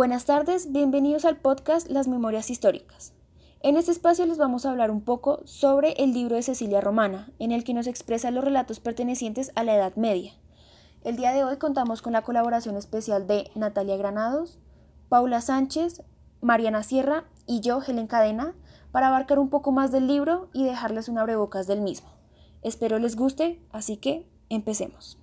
Buenas 0.00 0.24
tardes, 0.24 0.72
bienvenidos 0.72 1.26
al 1.26 1.36
podcast 1.36 1.90
Las 1.90 2.08
Memorias 2.08 2.48
Históricas. 2.48 3.12
En 3.60 3.76
este 3.76 3.92
espacio 3.92 4.24
les 4.24 4.38
vamos 4.38 4.64
a 4.64 4.70
hablar 4.70 4.90
un 4.90 5.02
poco 5.02 5.42
sobre 5.44 5.92
el 6.02 6.14
libro 6.14 6.36
de 6.36 6.42
Cecilia 6.42 6.80
Romana, 6.80 7.30
en 7.38 7.52
el 7.52 7.64
que 7.64 7.74
nos 7.74 7.86
expresa 7.86 8.30
los 8.30 8.42
relatos 8.42 8.80
pertenecientes 8.80 9.52
a 9.56 9.62
la 9.62 9.74
Edad 9.74 9.94
Media. 9.96 10.32
El 11.04 11.16
día 11.16 11.32
de 11.32 11.44
hoy 11.44 11.58
contamos 11.58 12.00
con 12.00 12.14
la 12.14 12.22
colaboración 12.22 12.76
especial 12.76 13.26
de 13.26 13.50
Natalia 13.54 13.98
Granados, 13.98 14.58
Paula 15.10 15.42
Sánchez, 15.42 16.02
Mariana 16.40 16.82
Sierra 16.82 17.24
y 17.46 17.60
yo, 17.60 17.82
Helen 17.86 18.06
Cadena, 18.06 18.54
para 18.92 19.08
abarcar 19.08 19.38
un 19.38 19.50
poco 19.50 19.70
más 19.70 19.92
del 19.92 20.06
libro 20.06 20.48
y 20.54 20.64
dejarles 20.64 21.10
un 21.10 21.18
abrebocas 21.18 21.66
del 21.66 21.82
mismo. 21.82 22.08
Espero 22.62 22.98
les 22.98 23.16
guste, 23.16 23.60
así 23.70 23.98
que 23.98 24.26
empecemos. 24.48 25.19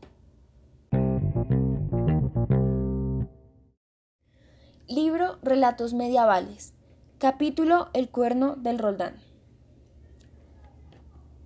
Libro 4.90 5.36
Relatos 5.44 5.94
Medievales. 5.94 6.74
Capítulo 7.18 7.90
El 7.92 8.10
cuerno 8.10 8.56
del 8.56 8.80
Roldán. 8.80 9.16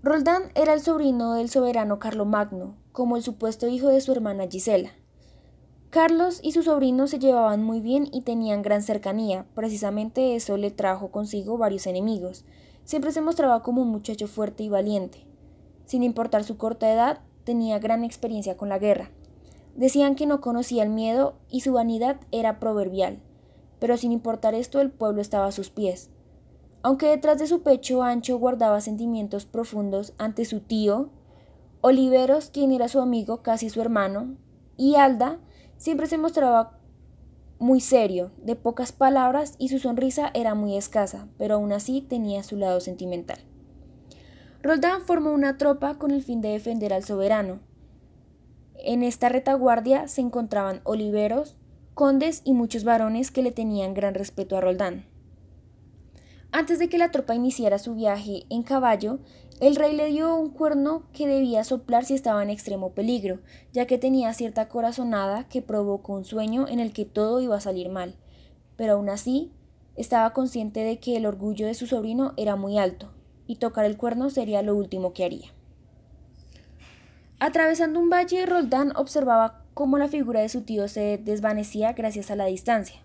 Roldán 0.03 0.51
era 0.53 0.73
el 0.73 0.81
sobrino 0.81 1.33
del 1.33 1.49
soberano 1.49 1.97
Carlomagno, 1.97 2.75
como 2.91 3.17
el 3.17 3.23
supuesto 3.23 3.67
hijo 3.67 3.87
de 3.87 3.99
su 3.99 4.11
hermana 4.11 4.45
Gisela. 4.47 4.91
Carlos 5.89 6.39
y 6.43 6.51
su 6.51 6.61
sobrino 6.61 7.07
se 7.07 7.17
llevaban 7.17 7.63
muy 7.63 7.81
bien 7.81 8.07
y 8.11 8.21
tenían 8.21 8.61
gran 8.61 8.83
cercanía, 8.83 9.47
precisamente 9.55 10.35
eso 10.35 10.55
le 10.57 10.69
trajo 10.69 11.09
consigo 11.09 11.57
varios 11.57 11.87
enemigos. 11.87 12.45
Siempre 12.83 13.11
se 13.11 13.21
mostraba 13.21 13.63
como 13.63 13.81
un 13.81 13.87
muchacho 13.87 14.27
fuerte 14.27 14.61
y 14.61 14.69
valiente. 14.69 15.25
Sin 15.85 16.03
importar 16.03 16.43
su 16.43 16.57
corta 16.57 16.93
edad, 16.93 17.21
tenía 17.43 17.79
gran 17.79 18.03
experiencia 18.03 18.55
con 18.55 18.69
la 18.69 18.77
guerra. 18.77 19.09
Decían 19.75 20.13
que 20.13 20.27
no 20.27 20.41
conocía 20.41 20.83
el 20.83 20.89
miedo 20.89 21.33
y 21.49 21.61
su 21.61 21.73
vanidad 21.73 22.19
era 22.31 22.59
proverbial, 22.59 23.19
pero 23.81 23.97
sin 23.97 24.13
importar 24.13 24.55
esto 24.55 24.79
el 24.79 24.91
pueblo 24.91 25.21
estaba 25.21 25.47
a 25.47 25.51
sus 25.51 25.69
pies. 25.69 26.09
Aunque 26.83 27.07
detrás 27.07 27.39
de 27.39 27.47
su 27.47 27.61
pecho 27.63 28.03
ancho 28.03 28.37
guardaba 28.37 28.79
sentimientos 28.79 29.43
profundos 29.43 30.13
ante 30.17 30.45
su 30.45 30.61
tío, 30.61 31.09
Oliveros, 31.81 32.49
quien 32.49 32.71
era 32.71 32.87
su 32.87 33.01
amigo, 33.01 33.41
casi 33.41 33.69
su 33.69 33.81
hermano, 33.81 34.37
y 34.77 34.95
Alda, 34.95 35.39
Siempre 35.81 36.05
se 36.05 36.19
mostraba 36.19 36.77
muy 37.57 37.79
serio, 37.79 38.29
de 38.37 38.55
pocas 38.55 38.91
palabras 38.91 39.55
y 39.57 39.69
su 39.69 39.79
sonrisa 39.79 40.29
era 40.35 40.53
muy 40.53 40.77
escasa, 40.77 41.27
pero 41.39 41.55
aún 41.55 41.71
así 41.71 42.01
tenía 42.01 42.43
su 42.43 42.55
lado 42.55 42.79
sentimental. 42.81 43.39
Roldán 44.61 45.01
formó 45.01 45.31
una 45.31 45.57
tropa 45.57 45.97
con 45.97 46.11
el 46.11 46.21
fin 46.21 46.39
de 46.39 46.49
defender 46.49 46.93
al 46.93 47.03
soberano. 47.03 47.61
En 48.75 49.01
esta 49.01 49.27
retaguardia 49.27 50.07
se 50.07 50.21
encontraban 50.21 50.81
oliveros, 50.83 51.57
condes 51.93 52.41
y 52.45 52.53
muchos 52.53 52.83
varones 52.83 53.31
que 53.31 53.41
le 53.41 53.51
tenían 53.51 53.93
gran 53.93 54.13
respeto 54.13 54.57
a 54.57 54.61
Roldán. 54.61 55.05
Antes 56.51 56.79
de 56.79 56.89
que 56.89 56.97
la 56.97 57.11
tropa 57.11 57.35
iniciara 57.35 57.79
su 57.79 57.95
viaje 57.95 58.43
en 58.49 58.63
caballo, 58.63 59.19
el 59.61 59.75
rey 59.75 59.95
le 59.95 60.07
dio 60.07 60.35
un 60.35 60.49
cuerno 60.49 61.03
que 61.13 61.27
debía 61.27 61.63
soplar 61.63 62.03
si 62.03 62.13
estaba 62.13 62.43
en 62.43 62.49
extremo 62.49 62.93
peligro, 62.93 63.39
ya 63.71 63.85
que 63.85 63.97
tenía 63.97 64.33
cierta 64.33 64.67
corazonada 64.67 65.47
que 65.47 65.61
provocó 65.61 66.13
un 66.13 66.25
sueño 66.25 66.67
en 66.67 66.79
el 66.79 66.91
que 66.93 67.05
todo 67.05 67.39
iba 67.41 67.55
a 67.55 67.61
salir 67.61 67.89
mal. 67.89 68.15
Pero 68.75 68.93
aún 68.93 69.09
así, 69.09 69.51
estaba 69.95 70.33
consciente 70.33 70.81
de 70.81 70.99
que 70.99 71.15
el 71.15 71.25
orgullo 71.25 71.67
de 71.67 71.73
su 71.73 71.87
sobrino 71.87 72.33
era 72.37 72.55
muy 72.55 72.77
alto, 72.77 73.13
y 73.47 73.57
tocar 73.57 73.85
el 73.85 73.97
cuerno 73.97 74.29
sería 74.29 74.61
lo 74.61 74.75
último 74.75 75.13
que 75.13 75.23
haría. 75.23 75.53
Atravesando 77.39 77.99
un 77.99 78.09
valle, 78.09 78.45
Roldán 78.45 78.93
observaba 78.95 79.60
cómo 79.73 79.97
la 79.97 80.07
figura 80.07 80.41
de 80.41 80.49
su 80.49 80.61
tío 80.61 80.87
se 80.87 81.17
desvanecía 81.17 81.93
gracias 81.93 82.31
a 82.31 82.35
la 82.35 82.45
distancia. 82.45 83.01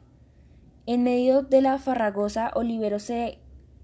En 0.87 1.03
medio 1.03 1.43
de 1.43 1.61
la 1.61 1.79
farragosa, 1.79 2.51
Olivero 2.55 2.99
se 2.99 3.39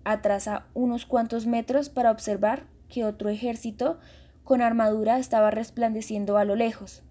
atrasa 0.05 0.67
unos 0.75 1.06
cuantos 1.06 1.47
metros 1.47 1.89
para 1.89 2.11
observar 2.11 2.67
que 2.89 3.05
otro 3.05 3.29
ejército 3.29 3.99
con 4.45 4.61
armadura 4.61 5.19
estaba 5.19 5.51
resplandeciendo 5.51 6.37
a 6.37 6.45
lo 6.45 6.56
lejos. 6.56 7.03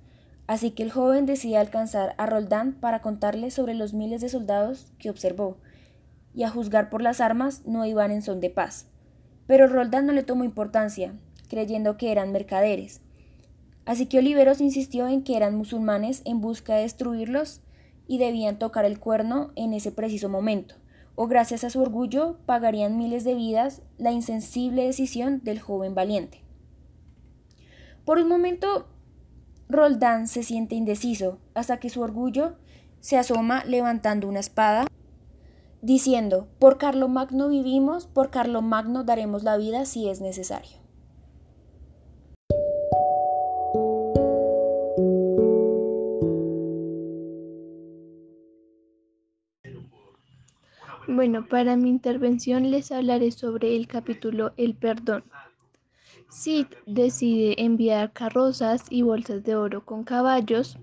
Así 0.47 0.72
que 0.72 0.84
el 0.84 0.91
joven 0.91 1.25
decide 1.25 1.57
alcanzar 1.57 2.13
a 2.18 2.25
Roldán 2.25 2.74
para 2.74 3.01
contarle 3.01 3.51
sobre 3.51 3.74
los 3.74 3.94
miles 3.94 4.22
de 4.22 4.29
soldados 4.29 4.91
que 5.00 5.09
observó, 5.09 5.57
y 6.34 6.44
a 6.44 6.50
juzgar 6.50 6.90
por 6.90 7.01
las 7.01 7.22
armas 7.22 7.66
no 7.66 7.85
iban 7.85 8.12
en 8.12 8.22
son 8.22 8.40
de 8.40 8.50
paz. 8.50 8.88
Pero 9.47 9.68
Roldán 9.68 10.06
no 10.06 10.13
le 10.13 10.24
tomó 10.24 10.44
importancia, 10.44 11.13
creyendo 11.50 11.97
que 11.97 12.12
eran 12.12 12.31
mercaderes. 12.31 13.01
Así 13.86 14.06
que 14.06 14.19
Oliveros 14.19 14.62
insistió 14.62 15.08
en 15.08 15.24
que 15.24 15.38
eran 15.38 15.56
musulmanes 15.56 16.22
en 16.25 16.42
busca 16.42 16.75
de 16.75 16.84
destruirlos 16.84 17.62
y 18.08 18.18
debían 18.18 18.59
tocar 18.59 18.86
el 18.86 19.00
cuerno 19.00 19.52
en 19.56 19.74
ese 19.74 19.92
preciso 19.92 20.30
momento 20.30 20.75
o 21.16 21.28
gracias 21.28 21.64
a 21.64 21.69
su 21.69 21.81
orgullo 21.81 22.38
pagarían 22.46 22.97
miles 22.97 23.24
de 23.24 23.36
vidas 23.36 23.81
la 23.97 24.12
insensible 24.12 24.86
decisión 24.86 25.42
del 25.44 25.59
joven 25.59 25.94
valiente. 25.94 26.44
Por 28.06 28.18
un 28.18 28.28
momento, 28.28 28.88
Roldán 29.69 30.28
se 30.28 30.44
siente 30.44 30.75
indeciso 30.75 31.38
hasta 31.53 31.80
que 31.80 31.90
su 31.90 32.02
orgullo 32.02 32.56
se 33.00 33.18
asoma 33.18 33.63
levantando 33.66 34.28
una 34.28 34.40
espada, 34.40 34.88
diciendo, 35.81 36.48
por 36.59 36.78
Carlomagno 36.78 37.50
vivimos, 37.50 38.08
por 38.08 38.31
Carlomagno 38.31 39.03
daremos 39.03 39.44
la 39.44 39.58
vida 39.58 39.86
si 39.86 40.09
es 40.09 40.22
necesario. 40.22 40.81
Bueno, 51.07 51.47
para 51.47 51.75
mi 51.78 51.89
intervención 51.89 52.69
les 52.69 52.91
hablaré 52.91 53.31
sobre 53.31 53.75
el 53.75 53.88
capítulo 53.88 54.53
El 54.56 54.75
perdón. 54.75 55.23
Sid 56.29 56.67
decide 56.85 57.62
enviar 57.62 58.13
carrozas 58.13 58.85
y 58.89 59.01
bolsas 59.01 59.44
de 59.44 59.56
oro 59.56 59.84
con 59.84 60.03
caballos 60.03 60.78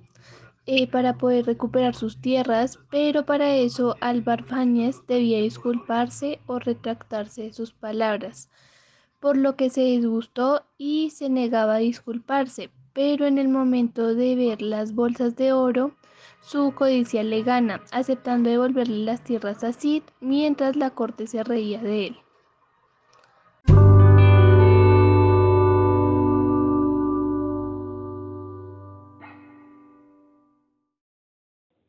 eh, 0.66 0.86
para 0.88 1.16
poder 1.16 1.46
recuperar 1.46 1.94
sus 1.94 2.20
tierras, 2.20 2.78
pero 2.90 3.24
para 3.24 3.54
eso 3.54 3.96
Álvar 4.00 4.44
Fáñez 4.44 5.00
debía 5.06 5.40
disculparse 5.40 6.40
o 6.46 6.58
retractarse 6.58 7.44
de 7.44 7.52
sus 7.52 7.72
palabras, 7.72 8.50
por 9.20 9.36
lo 9.36 9.56
que 9.56 9.70
se 9.70 9.82
disgustó 9.82 10.64
y 10.76 11.10
se 11.10 11.30
negaba 11.30 11.76
a 11.76 11.78
disculparse, 11.78 12.70
pero 12.92 13.24
en 13.24 13.38
el 13.38 13.48
momento 13.48 14.14
de 14.14 14.34
ver 14.34 14.62
las 14.62 14.94
bolsas 14.94 15.36
de 15.36 15.52
oro, 15.52 15.94
su 16.48 16.72
codicia 16.74 17.22
le 17.22 17.42
gana, 17.42 17.82
aceptando 17.92 18.48
devolverle 18.48 19.04
las 19.04 19.22
tierras 19.22 19.62
a 19.64 19.72
Cid 19.74 20.02
mientras 20.22 20.76
la 20.76 20.88
corte 20.88 21.26
se 21.26 21.44
reía 21.44 21.78
de 21.82 22.06
él. 22.06 22.16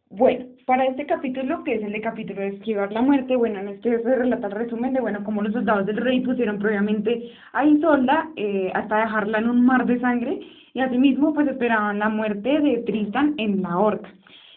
Bueno, 0.09 0.45
para 0.65 0.87
este 0.87 1.05
capítulo, 1.05 1.63
que 1.63 1.75
es 1.75 1.81
el 1.83 1.93
de 1.93 2.01
capítulo 2.01 2.41
de 2.41 2.49
esquivar 2.49 2.91
la 2.91 3.01
muerte, 3.01 3.37
bueno, 3.37 3.59
en 3.59 3.69
este 3.69 4.03
se 4.03 4.15
relata 4.15 4.47
el 4.47 4.53
resumen 4.53 4.91
de, 4.91 4.99
bueno, 4.99 5.23
cómo 5.23 5.41
los 5.41 5.53
soldados 5.53 5.85
del 5.85 5.95
rey 5.95 6.19
pusieron 6.19 6.59
previamente 6.59 7.31
a 7.53 7.63
Isolda 7.63 8.29
eh, 8.35 8.69
hasta 8.75 8.97
dejarla 8.97 9.37
en 9.37 9.49
un 9.49 9.65
mar 9.65 9.85
de 9.85 10.01
sangre 10.01 10.41
y 10.73 10.81
asimismo 10.81 11.33
pues 11.33 11.47
esperaban 11.47 11.99
la 11.99 12.09
muerte 12.09 12.59
de 12.59 12.83
Tristan 12.85 13.35
en 13.37 13.61
la 13.61 13.77
horca. 13.77 14.09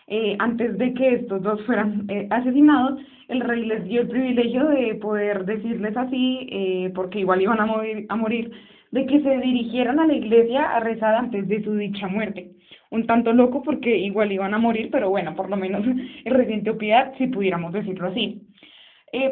Eh, 0.08 0.36
antes 0.38 0.76
de 0.78 0.94
que 0.94 1.14
estos 1.14 1.42
dos 1.42 1.62
fueran 1.64 2.04
eh, 2.08 2.26
asesinados, 2.30 3.00
el 3.28 3.40
rey 3.40 3.64
les 3.64 3.84
dio 3.84 4.02
el 4.02 4.08
privilegio 4.08 4.66
de 4.68 4.94
poder 4.96 5.44
decirles 5.44 5.96
así, 5.96 6.48
eh, 6.50 6.92
porque 6.94 7.20
igual 7.20 7.40
iban 7.40 7.60
a 7.60 8.16
morir, 8.16 8.50
de 8.90 9.06
que 9.06 9.22
se 9.22 9.38
dirigieran 9.38 10.00
a 10.00 10.06
la 10.06 10.14
iglesia 10.14 10.64
a 10.76 10.80
rezar 10.80 11.14
antes 11.14 11.48
de 11.48 11.62
su 11.62 11.74
dicha 11.74 12.08
muerte. 12.08 12.50
Un 12.90 13.06
tanto 13.06 13.32
loco 13.32 13.62
porque 13.62 13.96
igual 13.96 14.32
iban 14.32 14.52
a 14.52 14.58
morir, 14.58 14.90
pero 14.92 15.08
bueno, 15.08 15.34
por 15.34 15.48
lo 15.48 15.56
menos 15.56 15.82
el 16.24 16.46
sintió 16.46 16.76
piedad, 16.76 17.14
si 17.16 17.28
pudiéramos 17.28 17.72
decirlo 17.72 18.08
así. 18.08 18.42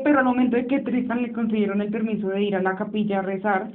pero 0.05 0.19
al 0.21 0.25
momento 0.25 0.57
de 0.57 0.67
que 0.67 0.81
Tristan 0.81 1.23
le 1.23 1.33
consiguieron 1.33 1.83
el 1.83 1.91
permiso 1.91 2.29
de 2.29 2.43
ir 2.43 2.57
a 2.57 2.63
la 2.63 2.77
capilla 2.77 3.19
a 3.19 3.23
rezar, 3.23 3.71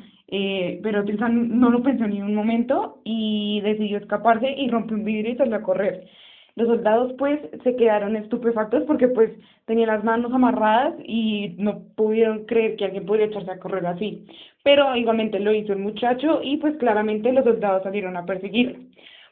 pero 0.81 1.05
Tristan 1.05 1.59
no 1.59 1.69
lo 1.69 1.83
pensó 1.83 2.07
ni 2.07 2.21
un 2.21 2.33
momento 2.33 3.01
y 3.03 3.61
decidió 3.61 3.97
escaparse 3.97 4.49
y 4.57 4.69
rompió 4.69 4.97
un 4.97 5.05
vidrio 5.05 5.33
y 5.33 5.37
salió 5.37 5.57
a 5.57 5.61
correr. 5.61 6.07
Los 6.55 6.67
soldados 6.67 7.13
pues 7.17 7.39
se 7.63 7.75
quedaron 7.75 8.15
estupefactos 8.15 8.83
porque 8.83 9.09
pues 9.09 9.29
tenían 9.65 9.87
las 9.87 10.03
manos 10.03 10.31
amarradas 10.33 10.95
y 11.03 11.53
no 11.57 11.81
pudieron 11.95 12.45
creer 12.45 12.77
que 12.77 12.85
alguien 12.85 13.05
podría 13.05 13.25
echarse 13.25 13.51
a 13.51 13.59
correr 13.59 13.85
así. 13.85 14.25
Pero 14.63 14.95
igualmente 14.95 15.39
lo 15.39 15.53
hizo 15.53 15.73
el 15.73 15.79
muchacho 15.79 16.41
y 16.41 16.57
pues 16.57 16.77
claramente 16.77 17.33
los 17.33 17.43
soldados 17.43 17.83
salieron 17.83 18.15
a 18.15 18.25
perseguirlo. 18.25 18.79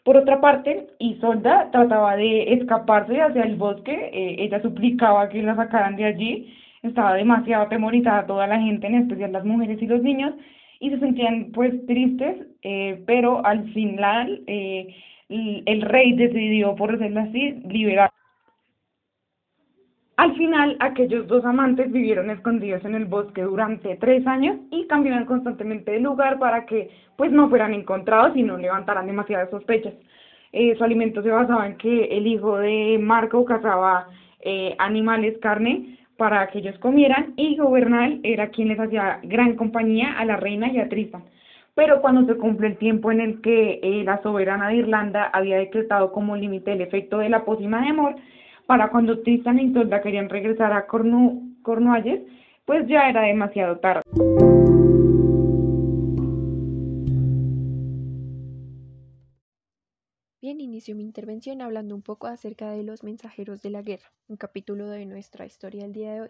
Por 0.03 0.17
otra 0.17 0.41
parte, 0.41 0.87
Isolda 0.99 1.71
trataba 1.71 2.17
de 2.17 2.53
escaparse 2.55 3.21
hacia 3.21 3.43
el 3.43 3.55
bosque, 3.55 3.93
eh, 4.13 4.35
ella 4.39 4.61
suplicaba 4.61 5.29
que 5.29 5.41
la 5.41 5.55
sacaran 5.55 5.95
de 5.95 6.03
allí, 6.03 6.53
estaba 6.81 7.13
demasiado 7.13 7.63
atemorizada 7.63 8.27
toda 8.27 8.45
la 8.47 8.59
gente, 8.59 8.85
en 8.87 8.95
especial 8.95 9.31
las 9.31 9.45
mujeres 9.45 9.81
y 9.81 9.87
los 9.87 10.03
niños, 10.03 10.33
y 10.81 10.89
se 10.89 10.99
sentían 10.99 11.51
pues 11.53 11.73
tristes, 11.85 12.35
eh, 12.63 13.01
pero 13.07 13.45
al 13.45 13.71
final 13.71 14.41
eh, 14.47 14.93
el 15.29 15.81
rey 15.81 16.13
decidió, 16.13 16.75
por 16.75 16.97
decirlo 16.97 17.21
así, 17.21 17.51
liberar. 17.67 18.11
Al 20.15 20.35
final, 20.35 20.77
aquellos 20.79 21.27
dos 21.27 21.43
amantes 21.43 21.91
vivieron 21.91 22.29
escondidos 22.29 22.85
en 22.85 22.93
el 22.93 23.05
bosque 23.05 23.41
durante 23.41 23.95
tres 23.95 24.25
años 24.27 24.57
y 24.69 24.85
cambiaron 24.85 25.25
constantemente 25.25 25.91
de 25.91 25.99
lugar 25.99 26.37
para 26.37 26.67
que 26.67 26.91
pues 27.17 27.31
no 27.31 27.49
fueran 27.49 27.73
encontrados 27.73 28.37
y 28.37 28.43
no 28.43 28.57
levantaran 28.57 29.07
demasiadas 29.07 29.49
sospechas. 29.49 29.93
Eh, 30.51 30.75
su 30.77 30.83
alimento 30.83 31.23
se 31.23 31.31
basaba 31.31 31.65
en 31.65 31.77
que 31.77 32.05
el 32.05 32.27
hijo 32.27 32.59
de 32.59 32.99
Marco 33.01 33.43
cazaba 33.43 34.07
eh, 34.41 34.75
animales, 34.77 35.39
carne, 35.39 35.97
para 36.15 36.45
que 36.47 36.59
ellos 36.59 36.77
comieran 36.77 37.33
y 37.35 37.57
Gobernal 37.57 38.19
era 38.23 38.49
quien 38.49 38.67
les 38.67 38.79
hacía 38.79 39.19
gran 39.23 39.55
compañía 39.55 40.13
a 40.13 40.25
la 40.25 40.37
reina 40.37 40.71
y 40.71 40.79
a 40.79 40.89
Tristan. 40.89 41.23
Pero 41.75 42.01
cuando 42.01 42.25
se 42.31 42.37
cumple 42.37 42.67
el 42.67 42.77
tiempo 42.77 43.11
en 43.11 43.19
el 43.19 43.41
que 43.41 43.79
eh, 43.81 44.03
la 44.03 44.21
soberana 44.21 44.69
de 44.69 44.75
Irlanda 44.75 45.25
había 45.25 45.57
decretado 45.57 46.11
como 46.11 46.35
límite 46.35 46.73
el 46.73 46.81
efecto 46.81 47.17
de 47.17 47.29
la 47.29 47.45
pócima 47.45 47.81
de 47.81 47.89
amor, 47.89 48.15
para 48.67 48.89
cuando 48.91 49.21
Tristan 49.21 49.59
y 49.59 49.63
Isolda 49.63 50.01
querían 50.01 50.29
regresar 50.29 50.71
a 50.71 50.85
Cornu 50.85 51.57
Cornualles, 51.63 52.21
pues 52.65 52.87
ya 52.87 53.09
era 53.09 53.23
demasiado 53.23 53.79
tarde. 53.79 54.01
Bien, 60.41 60.59
inicio 60.61 60.95
mi 60.95 61.03
intervención 61.03 61.61
hablando 61.61 61.95
un 61.95 62.01
poco 62.01 62.27
acerca 62.27 62.69
de 62.71 62.83
los 62.83 63.03
mensajeros 63.03 63.61
de 63.61 63.69
la 63.71 63.81
guerra, 63.81 64.11
un 64.27 64.37
capítulo 64.37 64.89
de 64.89 65.05
nuestra 65.05 65.45
historia 65.45 65.83
del 65.83 65.93
día 65.93 66.13
de 66.13 66.21
hoy. 66.21 66.29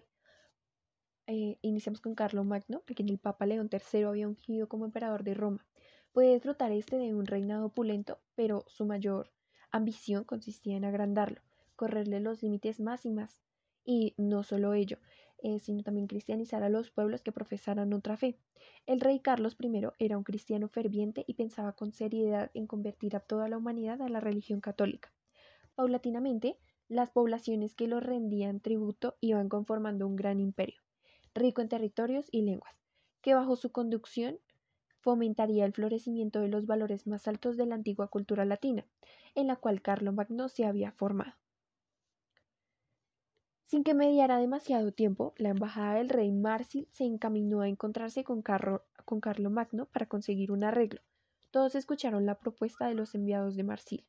Eh, 1.27 1.57
iniciamos 1.61 2.01
con 2.01 2.15
Carlo 2.15 2.43
Magno, 2.43 2.83
a 2.89 2.93
quien 2.93 3.09
el 3.09 3.17
Papa 3.17 3.45
León 3.45 3.69
III 3.71 4.03
había 4.03 4.27
ungido 4.27 4.67
como 4.67 4.85
emperador 4.85 5.23
de 5.23 5.33
Roma. 5.33 5.65
Puede 6.11 6.33
disfrutar 6.33 6.71
este 6.71 6.97
de 6.97 7.13
un 7.13 7.25
reinado 7.25 7.67
opulento, 7.67 8.19
pero 8.35 8.65
su 8.67 8.85
mayor 8.85 9.31
ambición 9.71 10.23
consistía 10.23 10.77
en 10.77 10.85
agrandarlo 10.85 11.41
correrle 11.75 12.19
los 12.19 12.41
límites 12.41 12.79
más 12.79 13.05
y 13.05 13.09
más. 13.09 13.41
Y 13.85 14.13
no 14.17 14.43
solo 14.43 14.73
ello, 14.73 14.97
eh, 15.39 15.59
sino 15.59 15.83
también 15.83 16.07
cristianizar 16.07 16.63
a 16.63 16.69
los 16.69 16.91
pueblos 16.91 17.21
que 17.21 17.33
profesaran 17.33 17.93
otra 17.93 18.15
fe. 18.15 18.37
El 18.85 19.01
rey 19.01 19.19
Carlos 19.19 19.57
I 19.59 19.87
era 19.99 20.17
un 20.17 20.23
cristiano 20.23 20.69
ferviente 20.69 21.25
y 21.27 21.33
pensaba 21.33 21.73
con 21.73 21.91
seriedad 21.91 22.51
en 22.53 22.67
convertir 22.67 23.15
a 23.15 23.19
toda 23.19 23.49
la 23.49 23.57
humanidad 23.57 24.01
a 24.01 24.09
la 24.09 24.21
religión 24.21 24.61
católica. 24.61 25.11
Paulatinamente, 25.75 26.57
las 26.87 27.09
poblaciones 27.09 27.75
que 27.75 27.87
lo 27.87 27.99
rendían 27.99 28.61
tributo 28.61 29.17
iban 29.19 29.49
conformando 29.49 30.07
un 30.07 30.15
gran 30.15 30.39
imperio, 30.39 30.81
rico 31.35 31.61
en 31.61 31.69
territorios 31.69 32.27
y 32.31 32.41
lenguas, 32.41 32.75
que 33.21 33.33
bajo 33.33 33.55
su 33.55 33.71
conducción 33.71 34.39
fomentaría 34.99 35.65
el 35.65 35.73
florecimiento 35.73 36.39
de 36.39 36.47
los 36.47 36.65
valores 36.65 37.07
más 37.07 37.27
altos 37.27 37.57
de 37.57 37.65
la 37.65 37.75
antigua 37.75 38.07
cultura 38.07 38.45
latina, 38.45 38.85
en 39.35 39.47
la 39.47 39.57
cual 39.57 39.81
Carlos 39.81 40.13
Magno 40.13 40.47
se 40.47 40.65
había 40.65 40.91
formado. 40.91 41.33
Sin 43.65 43.83
que 43.83 43.93
mediara 43.93 44.37
demasiado 44.37 44.91
tiempo, 44.91 45.33
la 45.37 45.49
embajada 45.49 45.95
del 45.95 46.09
rey 46.09 46.31
Marsil 46.31 46.87
se 46.91 47.05
encaminó 47.05 47.61
a 47.61 47.67
encontrarse 47.67 48.23
con, 48.23 48.41
Carlo, 48.41 48.85
con 49.03 49.19
Magno 49.51 49.87
para 49.87 50.05
conseguir 50.05 50.51
un 50.51 50.63
arreglo. 50.63 51.01
Todos 51.49 51.75
escucharon 51.75 52.25
la 52.25 52.39
propuesta 52.39 52.87
de 52.87 52.93
los 52.93 53.15
enviados 53.15 53.55
de 53.55 53.63
Marsil. 53.63 54.05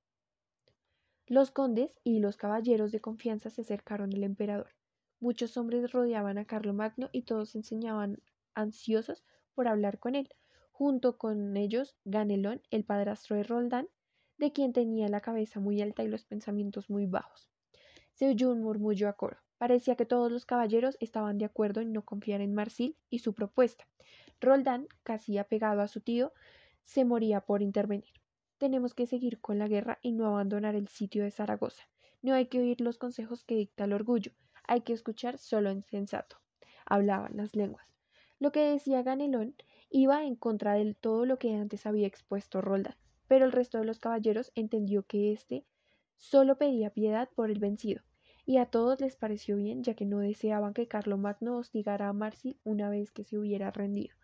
Los 1.26 1.50
condes 1.50 1.98
y 2.04 2.20
los 2.20 2.36
caballeros 2.36 2.92
de 2.92 3.00
confianza 3.00 3.48
se 3.48 3.62
acercaron 3.62 4.12
al 4.12 4.24
emperador. 4.24 4.68
Muchos 5.20 5.56
hombres 5.56 5.92
rodeaban 5.92 6.38
a 6.38 6.72
Magno 6.72 7.08
y 7.12 7.22
todos 7.22 7.54
enseñaban 7.54 8.18
ansiosos 8.54 9.24
por 9.54 9.68
hablar 9.68 9.98
con 9.98 10.14
él. 10.14 10.28
Junto 10.72 11.18
con 11.18 11.56
ellos, 11.56 11.96
Ganelón, 12.04 12.62
el 12.70 12.84
padrastro 12.84 13.36
de 13.36 13.44
Roldán, 13.44 13.88
de 14.38 14.52
quien 14.52 14.72
tenía 14.72 15.08
la 15.08 15.20
cabeza 15.20 15.60
muy 15.60 15.80
alta 15.80 16.02
y 16.02 16.08
los 16.08 16.24
pensamientos 16.24 16.90
muy 16.90 17.06
bajos. 17.06 17.50
Se 18.12 18.28
oyó 18.28 18.50
un 18.50 18.62
murmullo 18.62 19.08
a 19.08 19.14
coro. 19.14 19.38
Parecía 19.56 19.96
que 19.96 20.04
todos 20.04 20.30
los 20.30 20.46
caballeros 20.46 20.96
estaban 21.00 21.38
de 21.38 21.44
acuerdo 21.44 21.80
en 21.80 21.92
no 21.92 22.04
confiar 22.04 22.40
en 22.40 22.54
Marsil 22.54 22.96
y 23.08 23.20
su 23.20 23.34
propuesta. 23.34 23.86
Roldán, 24.40 24.88
casi 25.04 25.38
apegado 25.38 25.80
a 25.80 25.88
su 25.88 26.00
tío, 26.00 26.32
se 26.84 27.04
moría 27.04 27.40
por 27.40 27.62
intervenir. 27.62 28.12
Tenemos 28.58 28.94
que 28.94 29.06
seguir 29.06 29.40
con 29.40 29.58
la 29.58 29.68
guerra 29.68 29.98
y 30.02 30.12
no 30.12 30.26
abandonar 30.26 30.74
el 30.74 30.88
sitio 30.88 31.22
de 31.22 31.30
Zaragoza. 31.30 31.84
No 32.20 32.34
hay 32.34 32.46
que 32.46 32.60
oír 32.60 32.80
los 32.80 32.98
consejos 32.98 33.44
que 33.44 33.54
dicta 33.56 33.84
el 33.84 33.92
orgullo, 33.92 34.32
hay 34.66 34.82
que 34.82 34.92
escuchar 34.92 35.38
solo 35.38 35.70
en 35.70 35.82
sensato. 35.84 36.36
Hablaban 36.86 37.36
las 37.36 37.54
lenguas. 37.54 37.86
Lo 38.38 38.52
que 38.52 38.60
decía 38.60 39.02
Ganelón 39.02 39.54
iba 39.90 40.24
en 40.24 40.36
contra 40.36 40.74
de 40.74 40.94
todo 40.94 41.24
lo 41.24 41.38
que 41.38 41.54
antes 41.54 41.86
había 41.86 42.06
expuesto 42.06 42.60
Roldán, 42.60 42.96
pero 43.28 43.44
el 43.44 43.52
resto 43.52 43.78
de 43.78 43.84
los 43.84 44.00
caballeros 44.00 44.52
entendió 44.54 45.04
que 45.04 45.32
éste 45.32 45.64
solo 46.16 46.58
pedía 46.58 46.90
piedad 46.90 47.28
por 47.34 47.50
el 47.50 47.58
vencido, 47.58 48.02
y 48.46 48.58
a 48.58 48.66
todos 48.66 49.00
les 49.00 49.16
pareció 49.16 49.56
bien, 49.56 49.82
ya 49.82 49.94
que 49.94 50.04
no 50.04 50.18
deseaban 50.18 50.74
que 50.74 50.88
Carlomagno 50.88 51.56
hostigara 51.56 52.08
a 52.08 52.12
Marsil 52.12 52.58
una 52.64 52.90
vez 52.90 53.12
que 53.12 53.24
se 53.24 53.38
hubiera 53.38 53.70
rendido. 53.70 54.14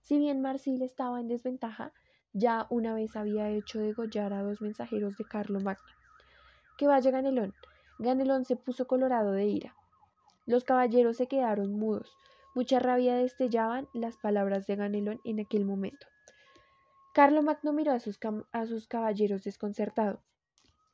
Si 0.00 0.18
bien 0.18 0.40
Marsil 0.40 0.82
estaba 0.82 1.20
en 1.20 1.28
desventaja, 1.28 1.92
ya 2.32 2.66
una 2.70 2.94
vez 2.94 3.16
había 3.16 3.50
hecho 3.50 3.80
degollar 3.80 4.32
a 4.32 4.42
dos 4.42 4.60
mensajeros 4.60 5.16
de 5.16 5.24
Carlomagno. 5.24 5.84
Que 6.76 6.86
vaya 6.86 7.10
Ganelón. 7.10 7.54
Ganelón 7.98 8.44
se 8.44 8.56
puso 8.56 8.86
colorado 8.86 9.32
de 9.32 9.46
ira. 9.46 9.74
Los 10.50 10.64
caballeros 10.64 11.16
se 11.16 11.28
quedaron 11.28 11.72
mudos. 11.72 12.16
Mucha 12.56 12.80
rabia 12.80 13.14
destellaban 13.14 13.88
las 13.94 14.16
palabras 14.16 14.66
de 14.66 14.74
Ganelón 14.74 15.20
en 15.24 15.38
aquel 15.38 15.64
momento. 15.64 16.08
Carlomagno 17.14 17.72
miró 17.72 17.92
a 17.92 18.00
sus, 18.00 18.18
a 18.50 18.66
sus 18.66 18.88
caballeros 18.88 19.44
desconcertado 19.44 20.22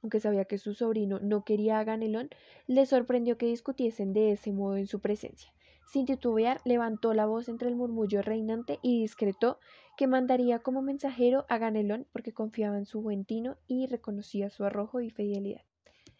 aunque 0.02 0.20
sabía 0.20 0.44
que 0.44 0.58
su 0.58 0.74
sobrino 0.74 1.18
no 1.20 1.42
quería 1.42 1.80
a 1.80 1.84
Ganelón, 1.84 2.30
le 2.68 2.86
sorprendió 2.86 3.38
que 3.38 3.46
discutiesen 3.46 4.12
de 4.12 4.30
ese 4.30 4.52
modo 4.52 4.76
en 4.76 4.86
su 4.86 5.00
presencia. 5.00 5.52
Sin 5.92 6.06
titubear, 6.06 6.60
levantó 6.64 7.12
la 7.12 7.26
voz 7.26 7.48
entre 7.48 7.68
el 7.68 7.74
murmullo 7.74 8.22
reinante 8.22 8.78
y 8.82 9.00
discretó 9.00 9.58
que 9.96 10.06
mandaría 10.06 10.60
como 10.60 10.80
mensajero 10.80 11.44
a 11.48 11.58
Ganelón 11.58 12.06
porque 12.12 12.32
confiaba 12.32 12.78
en 12.78 12.86
su 12.86 13.00
buen 13.02 13.24
tino 13.24 13.56
y 13.66 13.86
reconocía 13.86 14.48
su 14.48 14.64
arrojo 14.64 15.00
y 15.00 15.10
fidelidad. 15.10 15.62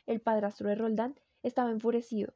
El 0.07 0.21
padrastro 0.21 0.69
de 0.69 0.75
Roldán 0.75 1.21
estaba 1.45 1.71
enfurecido. 1.71 2.33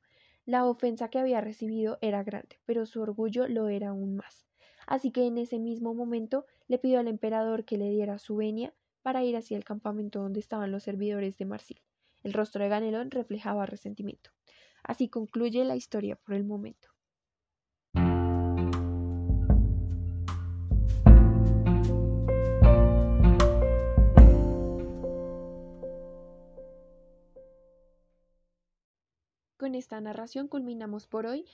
La 0.51 0.67
ofensa 0.67 1.11
que 1.11 1.21
había 1.21 1.41
recibido 1.41 1.97
era 2.01 2.25
grande, 2.25 2.59
pero 2.65 2.85
su 2.85 3.01
orgullo 3.01 3.47
lo 3.47 3.69
era 3.69 3.91
aún 3.91 4.17
más. 4.17 4.49
Así 4.85 5.13
que 5.13 5.25
en 5.27 5.39
ese 5.39 5.61
mismo 5.61 5.95
momento 5.95 6.45
le 6.67 6.81
pidió 6.81 6.99
al 6.99 7.07
emperador 7.07 7.65
que 7.65 7.79
le 7.79 7.89
diera 7.89 8.19
su 8.19 8.35
venia 8.35 8.75
para 9.01 9.23
ir 9.23 9.37
hacia 9.37 9.57
el 9.57 9.63
campamento 9.63 10.21
donde 10.21 10.41
estaban 10.41 10.73
los 10.73 10.83
servidores 10.83 11.37
de 11.39 11.45
Marsil. 11.45 11.81
El 12.25 12.33
rostro 12.33 12.65
de 12.65 12.69
Ganelón 12.69 13.13
reflejaba 13.13 13.65
resentimiento. 13.65 14.33
Así 14.83 15.09
concluye 15.09 15.65
la 15.65 15.77
historia 15.77 16.17
por 16.17 16.35
el 16.35 16.43
momento. 16.43 16.89
Con 29.61 29.75
esta 29.75 30.01
narración 30.01 30.49
culminamos 30.49 31.07
por 31.07 31.27
hoy 31.27 31.45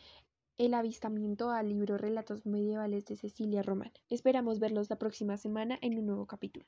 el 0.58 0.74
avistamiento 0.74 1.50
al 1.50 1.70
libro 1.70 1.98
Relatos 1.98 2.46
Medievales 2.46 3.04
de 3.06 3.16
Cecilia 3.16 3.64
Román. 3.64 3.90
Esperamos 4.08 4.60
verlos 4.60 4.88
la 4.88 4.96
próxima 4.96 5.36
semana 5.36 5.76
en 5.82 5.98
un 5.98 6.06
nuevo 6.06 6.24
capítulo. 6.24 6.66